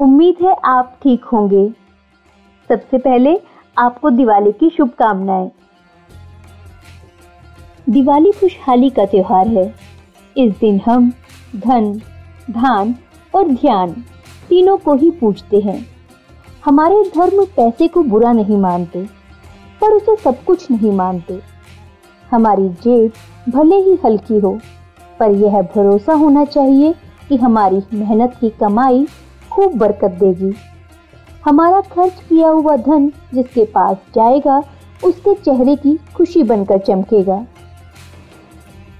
[0.00, 1.68] उम्मीद है आप ठीक होंगे।
[2.70, 3.34] सबसे पहले
[3.76, 5.50] आपको दिवाली की शुभकामनाएँ।
[7.90, 9.74] दिवाली खुशहाली का त्योहार है।
[10.36, 11.10] इस दिन हम
[11.56, 11.92] धन,
[12.50, 12.94] धान
[13.34, 13.92] और ध्यान
[14.48, 15.86] तीनों को ही पूजते हैं।
[16.64, 19.04] हमारे धर्म पैसे को बुरा नहीं मानते,
[19.80, 21.40] पर उसे सब कुछ नहीं मानते।
[22.30, 23.12] हमारी जेब
[23.48, 24.58] भले ही हल्की हो,
[25.20, 26.94] पर यह भरोसा होना चाहिए
[27.28, 29.06] कि हमारी मेहनत की कमाई
[29.50, 30.54] खूब बरकत देगी।
[31.44, 34.62] हमारा खर्च किया हुआ धन जिसके पास जाएगा,
[35.04, 37.46] उसके चेहरे की खुशी बनकर चमकेगा।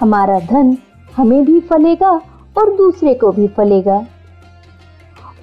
[0.00, 0.76] हमारा धन
[1.16, 2.10] हमें भी फलेगा
[2.58, 4.06] और दूसरे को भी फलेगा।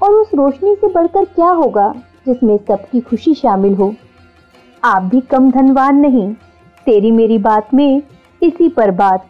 [0.04, 1.94] और उस रोशनी से बढ़कर क्या होगा
[2.28, 3.96] जिसमें सबकी खुशी शामिल हो?
[4.84, 6.34] आप भी कम धनवान नहीं।
[6.86, 8.02] तेरी मेरी बात में
[8.44, 9.26] इसी पर बात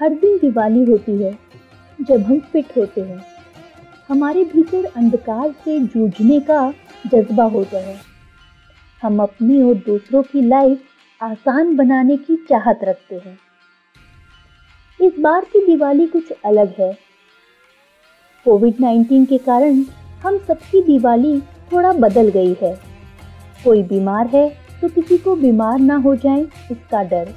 [0.00, 1.38] हर दिन दिवाली होती है,
[1.98, 3.22] जब हम फिट होते हैं।
[4.08, 6.72] हमारे भीतर अंधकार से जूझने का
[7.06, 7.96] जज्बा होता है।
[9.02, 10.82] हम अपनी और दूसरों की लाइफ
[11.20, 13.38] आसान बनाने की चाहत रखते हैं।
[15.00, 16.92] इस बार की दिवाली कुछ अलग है।
[18.46, 19.82] कोविड 19 के कारण
[20.22, 21.40] हम सबकी दिवाली
[21.72, 22.74] थोड़ा बदल गई है।
[23.64, 24.48] कोई बीमार है
[24.80, 27.34] तो किसी को बीमार ना हो जाए इसका डर।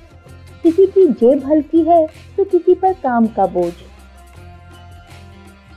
[0.63, 2.05] किसी की जेब हल्की है
[2.38, 3.72] तो किसी पर काम का बोझ।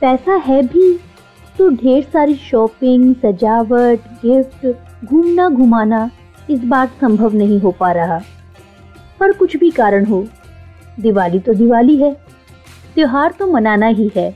[0.01, 0.93] पैसा है भी
[1.59, 4.67] तो ढेर सारी शॉपिंग सजावट गिफ्ट
[5.05, 6.11] घूमना घुमाना
[6.51, 8.21] इस बार संभव नहीं हो पा रहा।
[9.21, 10.27] पर कुछ भी कारण हो,
[11.01, 12.13] दिवाली तो दिवाली है,
[12.95, 14.31] त्योहार तो मनाना ही है।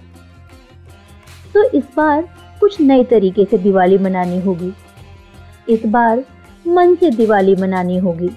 [1.55, 2.23] तो इस बार
[2.61, 4.73] कुछ नए तरीके से दिवाली मनानी होगी।
[5.69, 6.25] इस बार
[6.67, 8.31] मन से दिवाली मनानी होगी।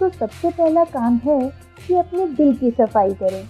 [0.00, 1.40] तो सबसे पहला काम है
[1.86, 3.44] कि अपने दिल की सफ़ाई करें।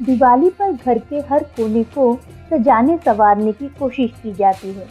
[0.00, 2.14] दिवाली पर घर के हर कोने को
[2.50, 4.86] सजाने संवारने की कोशिश की जाती है।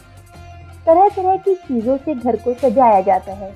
[0.86, 3.54] तरह तरह की चीज़ों से घर को सजाया जाता है।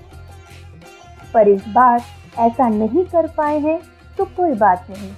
[1.33, 2.01] पर इस बार
[2.39, 3.79] ऐसा नहीं कर पाए हैं
[4.17, 5.09] तो कोई बात नहीं,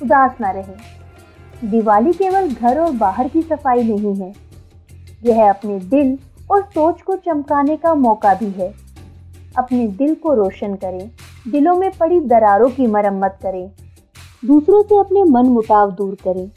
[0.00, 4.32] उदास ना रहे। दिवाली केवल घर और बाहर की सफ़ाई नहीं है।
[5.24, 6.18] यह अपने दिल
[6.50, 8.72] और सोच को चमकाने का मौका भी है।
[9.54, 11.10] अपने दिल को रोशन करें,
[11.48, 13.70] दिलों में पड़ी दरारों की मरम्मत करें,
[14.42, 16.50] दूसरों से अपने मन मुटाव दूर करें।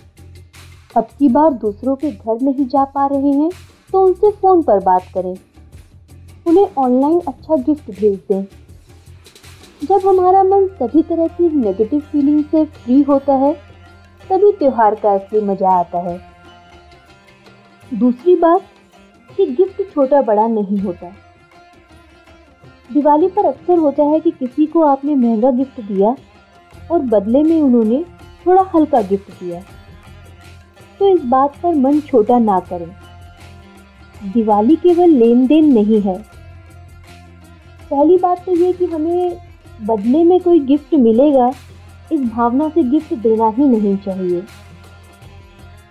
[0.96, 3.50] अब की बार दूसरों के घर नहीं जा पा रहे हैं
[3.90, 5.36] तो उनसे फ़ोन पर बात करें।
[6.48, 8.44] उन्हें ऑनलाइन अच्छा गिफ्ट भेज दें।
[9.82, 13.54] जब हमारा मन सभी तरह की नेगेटिव फीलिंग से फ्री होता है,
[14.30, 16.20] तभी त्योहार का असली मज़ा आता है।
[17.92, 18.62] दूसरी बात
[19.38, 21.12] कि गिफ्ट छोटा बड़ा नहीं होता।
[22.90, 26.16] दिवाली पर अक्सर होता है कि किसी को आपने महँगा गिफ्ट दिया
[26.92, 28.04] और बदले में उन्होंने
[28.46, 29.62] थोड़ा हल्का गिफ्ट दिया।
[31.00, 32.88] तो इस बात पर मन छोटा ना करें।
[34.34, 36.18] दिवाली केवल लेन देन नहीं है।
[37.92, 39.38] पहली बात तो ये कि हमें
[39.82, 41.52] बदले में कोई गिफ्ट मिलेगा,
[42.12, 44.42] इस भावना से गिफ्ट देना ही नहीं चाहिए।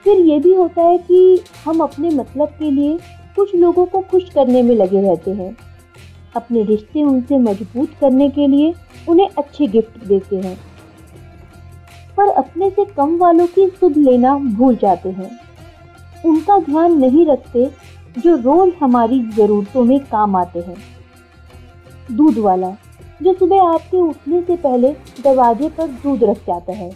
[0.05, 2.99] फिर ये भी होता है कि हम अपने मतलब के लिए
[3.37, 5.57] कुछ लोगों को खुश करने में लगे रहते हैं।
[6.37, 8.73] अपने रिश्ते उनसे मज़बूत करने के लिए
[9.09, 10.57] उन्हें अच्छे गिफ्ट देते हैं।
[12.17, 15.31] पर अपने से कम वालों की सुध लेना भूल जाते हैं।
[16.27, 17.71] उनका ध्यान नहीं रखते
[18.19, 20.77] जो रोज हमारी ज़रूरतों में काम आते हैं।
[22.13, 22.71] दूध वाला,
[23.23, 24.91] जो सुबह आपके उठने से पहले
[25.25, 26.91] दरवाजे पर दूध रख जाता है।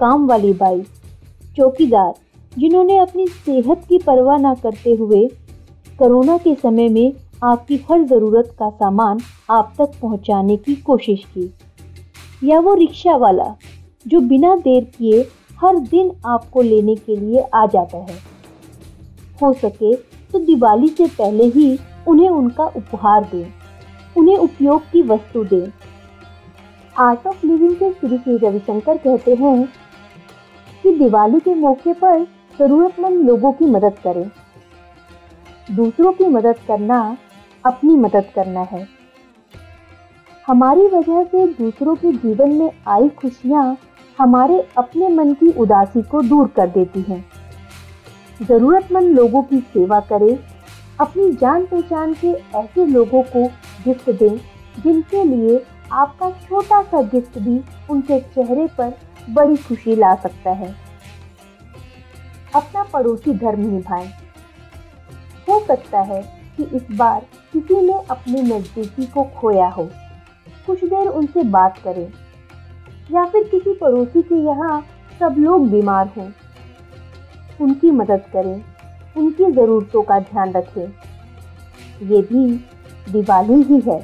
[0.00, 0.82] काम वाली बाई,
[1.56, 2.14] चौकीदार,
[2.58, 5.26] जिन्होंने अपनी सेहत की परवाह ना करते हुए
[5.98, 7.12] कोरोना के समय में
[7.44, 9.18] आपकी हर ज़रूरत का सामान
[9.50, 11.52] आप तक पहुँचाने की कोशिश की।
[12.42, 13.54] या वो रिक्शा वाला,
[14.06, 15.20] जो बिना देर किए
[15.58, 18.18] हर दिन आपको लेने के लिए आ जाता है।
[19.42, 19.94] हो सके
[20.32, 21.78] तो दिवाली से पहले ही
[22.08, 23.52] उन्हें उनका उपहार दें,
[24.16, 25.70] उन्हें उपयोग की वस्तु दें।
[26.96, 29.68] आर्ट ऑफ़ लिविंग के श्री श्री रविशंकर कहते हैं
[30.82, 32.24] कि दिवाली के मौके पर
[32.58, 34.30] ज़रूरतमंद लोगों की मदद करें।
[35.70, 37.16] दूसरों की मदद करना
[37.66, 38.86] अपनी मदद करना है।
[40.46, 43.76] हमारी वजह से दूसरों के जीवन में आई खुशियाँ
[44.18, 47.24] हमारे अपने मन की उदासी को दूर कर देती हैं।
[48.42, 50.38] ज़रूरतमंद लोगों की सेवा करें,
[51.00, 53.46] अपनी जान पहचान के ऐसे लोगों को
[53.84, 54.36] गिफ्ट दें,
[54.82, 57.60] जिनके लिए आपका छोटा सा गिफ्ट भी
[57.90, 58.92] उनके चेहरे पर
[59.30, 60.74] बड़ी खुशी ला सकता है।
[62.54, 64.08] अपना पड़ोसी धर्म निभाएँ।
[65.48, 66.22] हो सकता है
[66.56, 69.88] कि इस बार किसी ने अपनी नज़दीकी को खोया हो।
[70.66, 72.12] कुछ देर उनसे बात करें।
[73.12, 74.84] या फिर किसी पड़ोसी के यहाँ
[75.20, 76.28] सब लोग बीमार हों।
[77.60, 78.64] उनकी मदद करें।
[79.16, 80.86] उनकी ज़रूरतों का ध्यान रखें।
[82.02, 82.64] ये भी
[83.12, 84.00] दिवाली ही है।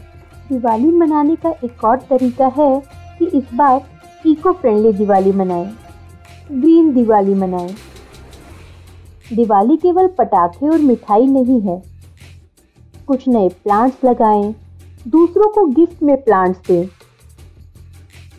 [0.48, 2.82] दिवाली मनाने का एक और तरीका है
[3.18, 3.80] कि इस बार
[4.26, 5.74] इको फ्रेंडली दिवाली मनाएँ।
[6.52, 7.74] ग्रीन दिवाली मनाएँ।
[9.32, 11.91] दिवाली केवल पटाखे और मिठाई नहीं है।
[13.12, 14.54] कुछ नए प्लांट्स लगाएँ,
[15.06, 16.86] दूसरों को गिफ्ट में प्लांट्स दें।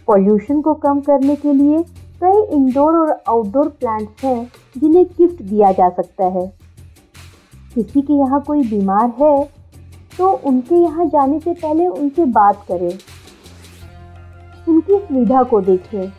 [0.07, 1.81] पॉल्यूशन को कम करने के लिए
[2.23, 6.47] कई इंडोर और आउटडोर प्लांट्स हैं जिन्हें गिफ्ट दिया जा सकता है।
[7.75, 9.43] किसी के यहाँ कोई बीमार है
[10.17, 12.97] तो उनके यहाँ जाने से पहले उनसे बात करें।
[14.67, 16.11] उनकी सुविधा को देखें।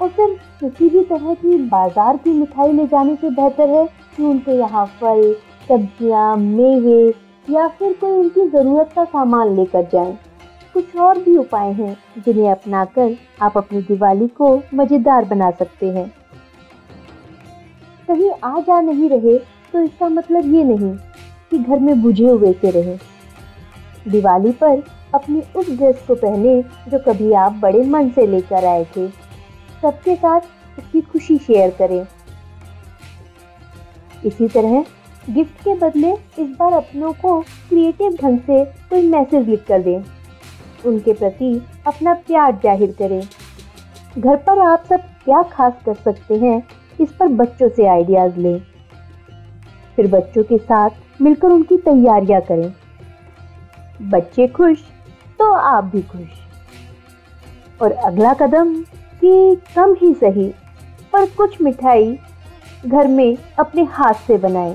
[0.00, 4.22] और फिर किसी भी तरह की बाज़ार की मिठाई ले जाने से बेहतर है कि
[4.24, 5.34] उनके यहाँ फल,
[5.68, 10.16] सब्ज़ियाँ, मेवे या फिर कोई उनकी ज़रूरत का सामान लेकर जाएँ।
[10.74, 16.08] कुछ और भी उपाय हैं, जिन्हें अपनाकर आप अपनी दिवाली को मज़ेदार बना सकते हैं।
[18.08, 19.36] कहीं आ जा नहीं रहे
[19.72, 20.94] तो इसका मतलब ये नहीं
[21.50, 22.96] कि घर में बुझे हुए से रहे।
[24.06, 24.82] दिवाली पर
[25.14, 29.08] अपनी उस ड्रेस को पहने, जो कभी आप बड़े मन से लेकर आए थे।
[29.82, 30.40] सबके साथ
[30.78, 32.06] उसकी खुशी शेयर करें।
[34.24, 34.84] इसी तरह
[35.28, 40.02] गिफ्ट के बदले इस बार अपनों को क्रिएटिव ढंग से कोई मैसेज लिख कर दें।
[40.86, 41.50] उनके प्रति
[41.86, 43.20] अपना प्यार ज़ाहिर करें।
[44.18, 46.62] घर पर आप सब क्या खास कर सकते हैं,
[47.00, 48.60] इस पर बच्चों से आइडियाज़ लें।
[49.96, 52.72] फिर बच्चों के साथ मिलकर उनकी तैयारियाँ करें।
[54.10, 54.84] बच्चे खुश
[55.38, 56.28] तो आप भी खुश।
[57.80, 58.74] और अगला कदम
[59.22, 60.48] कि कम ही सही,
[61.12, 62.18] पर कुछ मिठाई
[62.86, 64.74] घर में अपने हाथ से बनाएँ।